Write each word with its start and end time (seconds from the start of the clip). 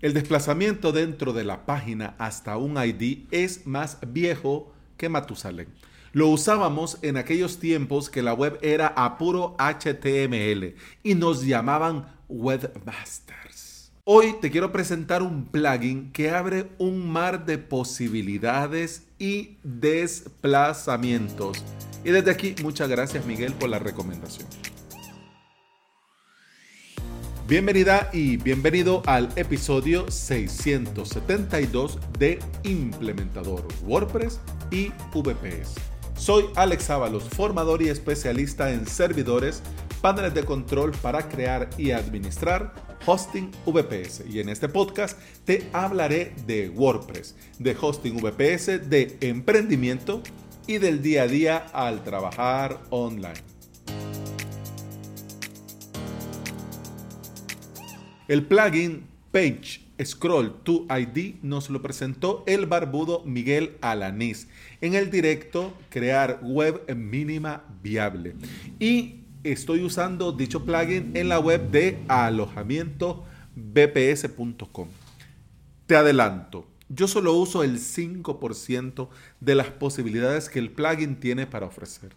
El 0.00 0.14
desplazamiento 0.14 0.92
dentro 0.92 1.32
de 1.32 1.42
la 1.42 1.66
página 1.66 2.14
hasta 2.18 2.56
un 2.56 2.76
ID 2.76 3.24
es 3.32 3.66
más 3.66 3.98
viejo 4.06 4.72
que 4.96 5.08
Matusalén. 5.08 5.66
Lo 6.12 6.28
usábamos 6.28 6.98
en 7.02 7.16
aquellos 7.16 7.58
tiempos 7.58 8.08
que 8.08 8.22
la 8.22 8.32
web 8.32 8.60
era 8.62 8.86
a 8.88 9.18
puro 9.18 9.56
HTML 9.58 10.76
y 11.02 11.16
nos 11.16 11.44
llamaban 11.44 12.06
webmasters. 12.28 13.90
Hoy 14.04 14.36
te 14.40 14.52
quiero 14.52 14.70
presentar 14.70 15.20
un 15.20 15.46
plugin 15.46 16.12
que 16.12 16.30
abre 16.30 16.68
un 16.78 17.10
mar 17.10 17.44
de 17.44 17.58
posibilidades 17.58 19.02
y 19.18 19.56
desplazamientos. 19.64 21.64
Y 22.04 22.10
desde 22.10 22.30
aquí, 22.30 22.54
muchas 22.62 22.88
gracias 22.88 23.26
Miguel 23.26 23.52
por 23.52 23.68
la 23.68 23.80
recomendación. 23.80 24.46
Bienvenida 27.48 28.10
y 28.12 28.36
bienvenido 28.36 29.02
al 29.06 29.30
episodio 29.34 30.10
672 30.10 31.98
de 32.18 32.40
Implementador 32.62 33.66
WordPress 33.86 34.38
y 34.70 34.90
VPS. 35.14 35.76
Soy 36.14 36.44
Alex 36.56 36.90
Ábalos, 36.90 37.24
formador 37.24 37.80
y 37.80 37.88
especialista 37.88 38.70
en 38.70 38.86
servidores, 38.86 39.62
paneles 40.02 40.34
de 40.34 40.44
control 40.44 40.92
para 41.00 41.26
crear 41.26 41.70
y 41.78 41.92
administrar 41.92 42.74
hosting 43.06 43.50
VPS. 43.64 44.24
Y 44.28 44.40
en 44.40 44.50
este 44.50 44.68
podcast 44.68 45.18
te 45.46 45.70
hablaré 45.72 46.34
de 46.46 46.68
WordPress, 46.68 47.34
de 47.58 47.74
hosting 47.80 48.18
VPS, 48.20 48.90
de 48.90 49.16
emprendimiento 49.22 50.22
y 50.66 50.76
del 50.76 51.00
día 51.00 51.22
a 51.22 51.28
día 51.28 51.56
al 51.72 52.04
trabajar 52.04 52.78
online. 52.90 53.57
El 58.28 58.44
plugin 58.44 59.06
Page 59.32 59.80
Scroll 60.04 60.62
to 60.62 60.86
ID 60.90 61.36
nos 61.42 61.70
lo 61.70 61.80
presentó 61.80 62.44
el 62.46 62.66
barbudo 62.66 63.22
Miguel 63.24 63.78
Alanís 63.80 64.48
en 64.82 64.94
el 64.94 65.10
directo 65.10 65.72
Crear 65.88 66.38
Web 66.42 66.94
Mínima 66.94 67.64
Viable. 67.82 68.34
Y 68.78 69.22
estoy 69.44 69.82
usando 69.82 70.32
dicho 70.32 70.62
plugin 70.66 71.12
en 71.16 71.30
la 71.30 71.40
web 71.40 71.70
de 71.70 71.98
alojamiento 72.06 73.24
bps.com. 73.56 74.88
Te 75.86 75.96
adelanto, 75.96 76.66
yo 76.90 77.08
solo 77.08 77.32
uso 77.32 77.64
el 77.64 77.78
5% 77.78 79.08
de 79.40 79.54
las 79.54 79.68
posibilidades 79.68 80.50
que 80.50 80.58
el 80.58 80.70
plugin 80.70 81.18
tiene 81.18 81.46
para 81.46 81.64
ofrecer. 81.64 82.12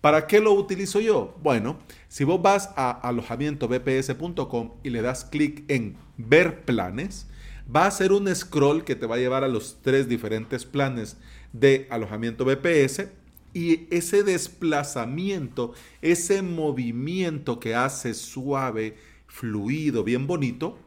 ¿Para 0.00 0.28
qué 0.28 0.40
lo 0.40 0.52
utilizo 0.52 1.00
yo? 1.00 1.36
Bueno, 1.42 1.78
si 2.08 2.22
vos 2.22 2.40
vas 2.40 2.70
a 2.76 2.90
alojamientobps.com 2.90 4.72
y 4.84 4.90
le 4.90 5.02
das 5.02 5.24
clic 5.24 5.64
en 5.68 5.96
ver 6.16 6.64
planes, 6.64 7.26
va 7.74 7.86
a 7.86 7.90
ser 7.90 8.12
un 8.12 8.32
scroll 8.34 8.84
que 8.84 8.94
te 8.94 9.06
va 9.06 9.16
a 9.16 9.18
llevar 9.18 9.42
a 9.42 9.48
los 9.48 9.78
tres 9.82 10.08
diferentes 10.08 10.64
planes 10.64 11.16
de 11.52 11.88
alojamiento 11.90 12.44
BPS 12.44 13.08
y 13.52 13.88
ese 13.90 14.22
desplazamiento, 14.22 15.72
ese 16.00 16.42
movimiento 16.42 17.58
que 17.58 17.74
hace 17.74 18.14
suave, 18.14 18.96
fluido, 19.26 20.04
bien 20.04 20.28
bonito, 20.28 20.78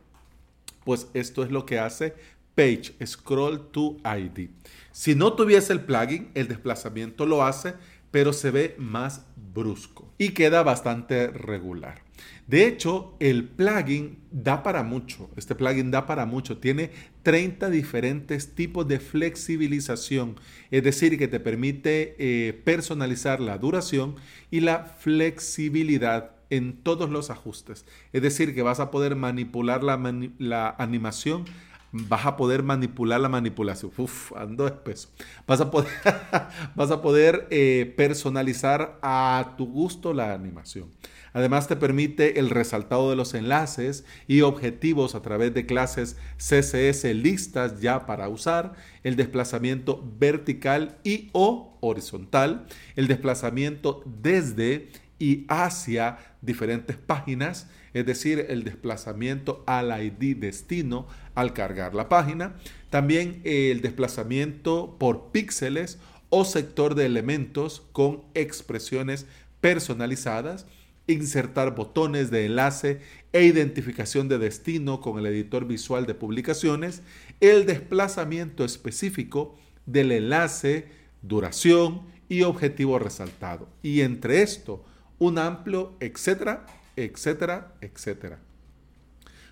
pues 0.85 1.07
esto 1.13 1.43
es 1.43 1.51
lo 1.51 1.65
que 1.65 1.79
hace 1.79 2.15
Page 2.55 2.93
Scroll 3.05 3.71
to 3.71 3.97
ID. 4.05 4.49
Si 4.91 5.15
no 5.15 5.33
tuviese 5.33 5.73
el 5.73 5.81
plugin, 5.81 6.31
el 6.33 6.47
desplazamiento 6.47 7.25
lo 7.25 7.43
hace 7.43 7.73
pero 8.11 8.33
se 8.33 8.51
ve 8.51 8.75
más 8.77 9.25
brusco 9.35 10.13
y 10.17 10.29
queda 10.29 10.63
bastante 10.63 11.27
regular. 11.27 12.03
De 12.47 12.67
hecho, 12.67 13.15
el 13.19 13.45
plugin 13.45 14.19
da 14.31 14.61
para 14.61 14.83
mucho. 14.83 15.29
Este 15.37 15.55
plugin 15.55 15.89
da 15.89 16.05
para 16.05 16.25
mucho. 16.25 16.57
Tiene 16.57 16.91
30 17.23 17.69
diferentes 17.69 18.53
tipos 18.53 18.87
de 18.87 18.99
flexibilización. 18.99 20.39
Es 20.69 20.83
decir, 20.83 21.17
que 21.17 21.27
te 21.27 21.39
permite 21.39 22.15
eh, 22.19 22.53
personalizar 22.53 23.39
la 23.39 23.57
duración 23.57 24.15
y 24.51 24.59
la 24.59 24.83
flexibilidad 24.83 26.35
en 26.49 26.83
todos 26.83 27.09
los 27.09 27.29
ajustes. 27.29 27.85
Es 28.11 28.21
decir, 28.21 28.53
que 28.53 28.61
vas 28.61 28.79
a 28.79 28.91
poder 28.91 29.15
manipular 29.15 29.83
la, 29.83 29.97
la 30.37 30.75
animación 30.77 31.45
vas 31.91 32.25
a 32.25 32.37
poder 32.37 32.63
manipular 32.63 33.19
la 33.19 33.29
manipulación. 33.29 33.91
Uf, 33.97 34.31
ando 34.35 34.67
espeso. 34.67 35.09
Vas 35.47 35.61
a 35.61 35.71
poder, 35.71 35.91
vas 36.75 36.91
a 36.91 37.01
poder 37.01 37.47
eh, 37.51 37.93
personalizar 37.97 38.99
a 39.01 39.55
tu 39.57 39.67
gusto 39.67 40.13
la 40.13 40.33
animación. 40.33 40.89
Además 41.33 41.67
te 41.67 41.77
permite 41.77 42.39
el 42.39 42.49
resaltado 42.49 43.09
de 43.09 43.15
los 43.15 43.33
enlaces 43.33 44.05
y 44.27 44.41
objetivos 44.41 45.15
a 45.15 45.21
través 45.21 45.53
de 45.53 45.65
clases 45.65 46.17
CSS 46.37 47.05
listas 47.15 47.79
ya 47.79 48.05
para 48.05 48.27
usar, 48.27 48.73
el 49.03 49.15
desplazamiento 49.15 50.03
vertical 50.19 50.97
y 51.03 51.29
o 51.31 51.77
horizontal, 51.79 52.67
el 52.95 53.07
desplazamiento 53.07 54.03
desde 54.05 54.89
y 55.21 55.45
hacia 55.49 56.17
diferentes 56.41 56.97
páginas, 56.97 57.69
es 57.93 58.07
decir, 58.07 58.47
el 58.49 58.63
desplazamiento 58.63 59.63
al 59.67 59.91
ID 60.03 60.35
destino 60.35 61.05
al 61.35 61.53
cargar 61.53 61.93
la 61.93 62.09
página, 62.09 62.55
también 62.89 63.39
el 63.43 63.81
desplazamiento 63.81 64.95
por 64.97 65.31
píxeles 65.31 65.99
o 66.29 66.43
sector 66.43 66.95
de 66.95 67.05
elementos 67.05 67.83
con 67.91 68.23
expresiones 68.33 69.27
personalizadas, 69.59 70.65
insertar 71.05 71.75
botones 71.75 72.31
de 72.31 72.47
enlace 72.47 73.01
e 73.31 73.43
identificación 73.43 74.27
de 74.27 74.39
destino 74.39 75.01
con 75.01 75.19
el 75.19 75.27
editor 75.27 75.67
visual 75.67 76.07
de 76.07 76.15
publicaciones, 76.15 77.03
el 77.41 77.67
desplazamiento 77.67 78.65
específico 78.65 79.55
del 79.85 80.13
enlace, 80.13 80.87
duración 81.21 82.01
y 82.27 82.41
objetivo 82.41 82.97
resaltado. 82.97 83.69
Y 83.83 84.01
entre 84.01 84.41
esto, 84.41 84.83
un 85.21 85.37
amplio, 85.37 85.93
etcétera, 85.99 86.65
etcétera, 86.95 87.75
etcétera. 87.79 88.39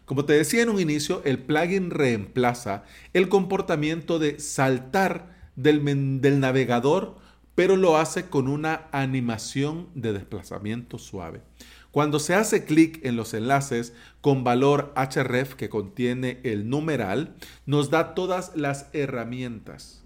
Como 0.06 0.26
te 0.26 0.34
decía 0.34 0.64
en 0.64 0.70
un 0.70 0.80
inicio, 0.80 1.22
el 1.26 1.38
plugin 1.38 1.92
reemplaza 1.92 2.86
el 3.14 3.30
comportamiento 3.30 4.18
de 4.18 4.40
saltar 4.40 5.52
del, 5.56 6.40
navegador, 6.40 7.18
pero 7.54 7.76
lo 7.76 7.98
hace 7.98 8.30
con 8.30 8.48
una 8.48 8.88
animación 8.92 9.90
de 9.94 10.14
desplazamiento 10.14 10.98
suave. 10.98 11.44
Cuando 11.92 12.18
se 12.18 12.34
hace 12.34 12.66
clic 12.66 13.06
en 13.06 13.16
los 13.16 13.36
enlaces 13.36 13.94
con 14.22 14.44
valor 14.44 14.92
href 14.96 15.54
que 15.54 15.70
contiene 15.70 16.40
el 16.42 16.68
numeral, 16.68 17.36
nos 17.68 17.92
da 17.92 18.16
todas 18.16 18.56
las 18.56 18.88
herramientas 18.94 19.99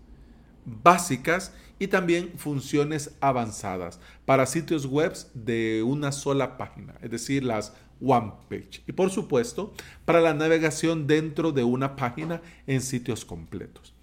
básicas 0.65 1.53
y 1.79 1.87
también 1.87 2.33
funciones 2.37 3.15
avanzadas 3.19 3.99
para 4.25 4.45
sitios 4.45 4.85
web 4.85 5.13
de 5.33 5.83
una 5.83 6.11
sola 6.11 6.57
página, 6.57 6.95
es 7.01 7.11
decir, 7.11 7.43
las 7.43 7.73
one 8.01 8.33
page. 8.49 8.83
Y 8.87 8.91
por 8.91 9.09
supuesto, 9.09 9.73
para 10.05 10.21
la 10.21 10.33
navegación 10.33 11.07
dentro 11.07 11.51
de 11.51 11.63
una 11.63 11.95
página 11.95 12.41
en 12.67 12.81
sitios 12.81 13.25
completos. 13.25 13.93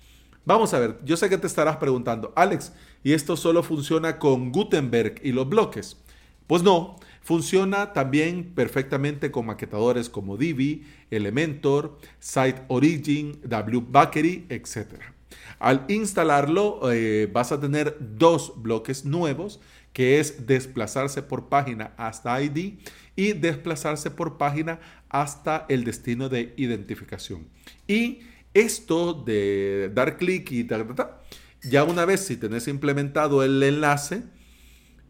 Vamos 0.45 0.73
a 0.73 0.79
ver, 0.79 0.99
yo 1.05 1.17
sé 1.17 1.29
que 1.29 1.39
te 1.39 1.47
estarás 1.47 1.77
preguntando, 1.77 2.33
Alex, 2.35 2.73
¿y 3.05 3.13
esto 3.13 3.37
solo 3.37 3.63
funciona 3.63 4.19
con 4.19 4.53
Gutenberg 4.53 5.21
y 5.23 5.33
los 5.33 5.49
bloques? 5.49 5.99
Pues 6.47 6.63
no, 6.63 6.97
funciona 7.23 7.93
también 7.93 8.53
perfectamente 8.55 9.31
con 9.31 9.47
maquetadores 9.47 10.09
como 10.09 10.37
Divi, 10.37 10.85
Elementor, 11.11 11.99
Site 12.19 12.63
Origin, 12.69 13.39
WBakery, 13.45 14.47
etc. 14.49 15.01
Al 15.59 15.85
instalarlo 15.89 16.93
eh, 16.93 17.29
vas 17.33 17.53
a 17.53 17.61
tener 17.61 17.97
dos 18.01 18.55
bloques 18.57 19.05
nuevos, 19.05 19.61
que 19.93 20.21
es 20.21 20.47
desplazarse 20.47 21.23
por 21.23 21.49
página 21.49 21.93
hasta 21.97 22.41
ID 22.41 22.79
y 23.17 23.33
desplazarse 23.33 24.11
por 24.11 24.39
página 24.39 24.81
hasta 25.09 25.67
el 25.69 25.85
destino 25.85 26.29
de 26.29 26.55
identificación. 26.57 27.49
Y 27.87 28.21
esto 28.55 29.13
de 29.15 29.91
dar 29.95 30.17
clic 30.17 30.51
y 30.53 30.67
ya 31.63 31.85
una 31.85 32.05
vez 32.05 32.21
si 32.21 32.37
tenés 32.37 32.69
implementado 32.69 33.43
el 33.43 33.63
enlace, 33.63 34.23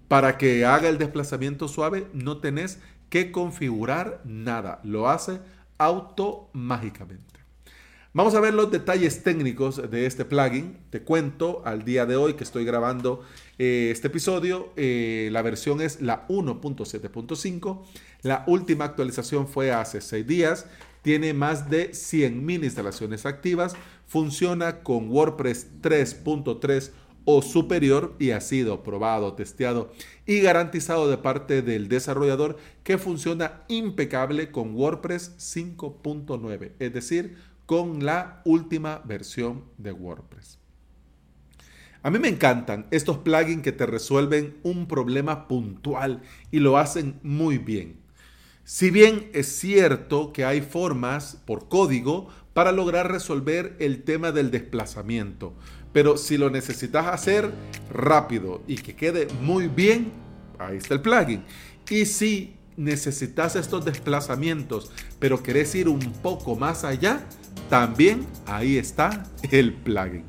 para 0.09 0.39
que 0.39 0.65
haga 0.65 0.89
el 0.89 0.99
desplazamiento 0.99 1.69
suave, 1.69 2.09
no 2.13 2.39
tenés 2.39 2.81
que 3.11 3.31
configurar 3.31 4.21
nada. 4.25 4.81
Lo 4.83 5.09
hace 5.09 5.41
automágicamente. 5.79 7.40
Vamos 8.13 8.35
a 8.35 8.41
ver 8.41 8.55
los 8.55 8.73
detalles 8.73 9.23
técnicos 9.23 9.89
de 9.89 10.05
este 10.05 10.25
plugin. 10.25 10.79
Te 10.91 11.03
cuento 11.03 11.63
al 11.65 11.85
día 11.85 12.07
de 12.07 12.17
hoy 12.17 12.35
que 12.35 12.43
estoy 12.43 12.65
grabando 12.65 13.23
eh, 13.57 13.91
este 13.93 14.09
episodio. 14.09 14.73
Eh, 14.75 15.29
la 15.31 15.43
versión 15.43 15.81
es 15.81 16.01
la 16.01 16.27
1.7.5. 16.27 17.85
La 18.23 18.43
última 18.49 18.85
actualización 18.85 19.47
fue 19.47 19.71
hace 19.71 20.01
6 20.01 20.27
días. 20.27 20.67
Tiene 21.03 21.35
más 21.35 21.71
de 21.71 21.93
100.000 21.93 22.65
instalaciones 22.65 23.27
activas. 23.27 23.77
Funciona 24.09 24.81
con 24.81 25.09
WordPress 25.09 25.69
3.3 25.81 26.91
o 27.25 27.43
superior 27.43 28.17
y 28.19 28.33
ha 28.33 28.41
sido 28.41 28.83
probado, 28.83 29.35
testeado 29.35 29.93
y 30.27 30.41
garantizado 30.41 31.09
de 31.09 31.19
parte 31.19 31.63
del 31.63 31.89
desarrollador 31.89 32.57
que 32.83 32.99
funciona 32.99 33.63
impecable 33.69 34.51
con 34.51 34.75
WordPress 34.75 35.37
5.9, 35.39 36.73
es 36.79 36.93
decir, 36.93 37.37
con 37.71 38.05
la 38.05 38.43
última 38.45 39.01
versión 39.05 39.63
de 39.79 39.93
WordPress. 39.93 40.59
A 42.03 42.11
mí 42.11 42.19
me 42.19 42.27
encantan 42.27 42.89
estos 42.91 43.19
plugins 43.19 43.63
que 43.63 43.71
te 43.71 43.87
resuelven 43.87 44.57
un 44.65 44.89
problema 44.89 45.47
puntual 45.47 46.21
y 46.51 46.59
lo 46.59 46.79
hacen 46.79 47.21
muy 47.23 47.59
bien. 47.59 48.01
Si 48.65 48.91
bien 48.91 49.31
es 49.35 49.47
cierto 49.57 50.33
que 50.33 50.45
hay 50.45 50.63
formas 50.63 51.41
por 51.47 51.69
código 51.69 52.27
para 52.55 52.73
lograr 52.73 53.09
resolver 53.09 53.77
el 53.79 54.03
tema 54.03 54.33
del 54.33 54.51
desplazamiento, 54.51 55.55
pero 55.93 56.17
si 56.17 56.39
lo 56.39 56.51
necesitas 56.51 57.07
hacer 57.07 57.53
rápido 57.95 58.63
y 58.67 58.79
que 58.79 58.97
quede 58.97 59.29
muy 59.43 59.69
bien, 59.69 60.11
ahí 60.59 60.79
está 60.79 60.95
el 60.95 61.03
plugin. 61.03 61.45
Y 61.89 62.07
si 62.07 62.57
necesitas 62.77 63.55
estos 63.55 63.85
desplazamientos, 63.85 64.91
pero 65.21 65.41
querés 65.41 65.73
ir 65.77 65.89
un 65.89 66.01
poco 66.15 66.57
más 66.57 66.83
allá, 66.83 67.25
también 67.71 68.27
ahí 68.47 68.77
está 68.77 69.23
el 69.51 69.73
plugin. 69.73 70.25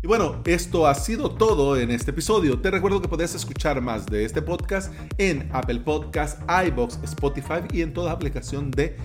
Y 0.00 0.06
bueno, 0.06 0.40
esto 0.44 0.86
ha 0.86 0.94
sido 0.94 1.32
todo 1.32 1.76
en 1.76 1.90
este 1.90 2.12
episodio. 2.12 2.60
Te 2.60 2.70
recuerdo 2.70 3.02
que 3.02 3.08
puedes 3.08 3.34
escuchar 3.34 3.80
más 3.80 4.06
de 4.06 4.24
este 4.24 4.40
podcast 4.40 4.92
en 5.18 5.48
Apple 5.52 5.80
Podcasts, 5.80 6.40
iBox, 6.66 7.00
Spotify 7.02 7.60
y 7.72 7.82
en 7.82 7.92
toda 7.92 8.12
aplicación 8.12 8.70
de 8.70 8.96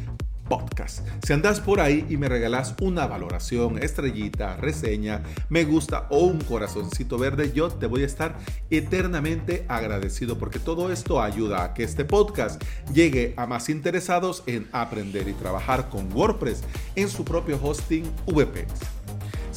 podcast. 0.48 1.08
Si 1.26 1.34
andas 1.34 1.60
por 1.60 1.80
ahí 1.80 2.06
y 2.10 2.18
me 2.18 2.30
regalas 2.30 2.76
una 2.82 3.08
valoración, 3.08 3.82
estrellita, 3.82 4.58
reseña, 4.58 5.24
me 5.50 5.66
gusta 5.66 6.08
o 6.10 6.20
un 6.20 6.40
corazoncito 6.40 7.18
verde, 7.18 7.52
yo 7.54 7.70
te 7.70 7.86
voy 7.86 8.04
a 8.04 8.06
estar 8.06 8.38
eternamente 8.70 9.66
agradecido 9.68 10.38
porque 10.38 10.60
todo 10.60 10.92
esto 10.92 11.22
ayuda 11.22 11.64
a 11.64 11.74
que 11.74 11.84
este 11.84 12.06
podcast 12.06 12.62
llegue 12.94 13.34
a 13.38 13.46
más 13.46 13.70
interesados 13.70 14.44
en 14.48 14.68
aprender 14.72 15.28
y 15.28 15.34
trabajar 15.34 15.90
con 15.90 16.12
WordPress 16.14 16.64
en 16.96 17.10
su 17.10 17.24
propio 17.24 17.60
hosting 17.62 18.04
VPS. 18.26 18.97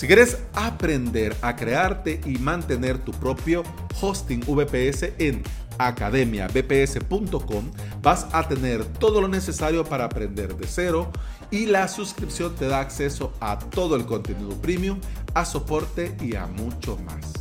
Si 0.00 0.06
quieres 0.06 0.38
aprender 0.54 1.36
a 1.42 1.56
crearte 1.56 2.22
y 2.24 2.38
mantener 2.38 2.96
tu 2.96 3.12
propio 3.12 3.62
hosting 4.00 4.40
VPS 4.40 5.12
en 5.18 5.42
academiabps.com 5.76 7.70
vas 8.00 8.26
a 8.32 8.48
tener 8.48 8.82
todo 8.82 9.20
lo 9.20 9.28
necesario 9.28 9.84
para 9.84 10.04
aprender 10.04 10.56
de 10.56 10.66
cero 10.66 11.12
y 11.50 11.66
la 11.66 11.86
suscripción 11.86 12.54
te 12.54 12.66
da 12.66 12.80
acceso 12.80 13.34
a 13.40 13.58
todo 13.58 13.94
el 13.94 14.06
contenido 14.06 14.58
premium, 14.62 14.98
a 15.34 15.44
soporte 15.44 16.16
y 16.22 16.34
a 16.34 16.46
mucho 16.46 16.96
más. 17.04 17.34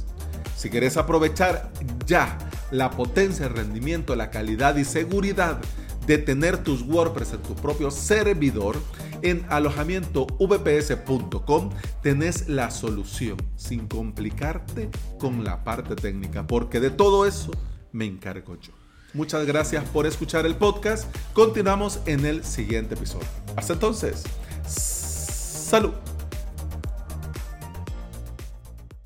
Si 0.57 0.69
quieres 0.69 0.97
aprovechar 0.97 1.71
ya 2.05 2.37
la 2.71 2.91
potencia, 2.91 3.45
el 3.45 3.53
rendimiento, 3.53 4.17
la 4.17 4.31
calidad 4.31 4.75
y 4.75 4.83
seguridad 4.83 5.61
de 6.05 6.17
tener 6.17 6.57
tus 6.57 6.81
WordPress 6.81 7.31
en 7.31 7.41
tu 7.41 7.55
propio 7.55 7.89
servidor, 7.89 8.75
en 9.21 9.45
alojamientovps.com 9.49 11.69
tenés 12.01 12.47
la 12.47 12.71
solución 12.71 13.37
sin 13.55 13.87
complicarte 13.87 14.89
con 15.19 15.43
la 15.43 15.63
parte 15.63 15.95
técnica, 15.95 16.47
porque 16.47 16.79
de 16.79 16.89
todo 16.89 17.25
eso 17.25 17.51
me 17.91 18.05
encargo 18.05 18.57
yo. 18.59 18.73
Muchas 19.13 19.45
gracias 19.45 19.87
por 19.89 20.05
escuchar 20.05 20.45
el 20.45 20.55
podcast. 20.55 21.13
Continuamos 21.33 21.99
en 22.05 22.25
el 22.25 22.43
siguiente 22.43 22.95
episodio. 22.95 23.27
Hasta 23.55 23.73
entonces, 23.73 24.23
salud. 24.65 25.93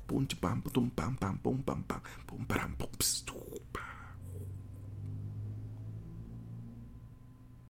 Pum 0.06 0.26
pam 0.40 0.62
pam 0.62 0.70
pum 0.70 0.90
pam 0.90 1.16
pam 1.16 1.38
pum 1.38 1.64